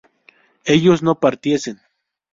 [0.65, 1.79] ellos no partiesen